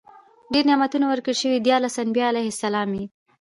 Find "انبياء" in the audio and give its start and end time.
2.03-2.27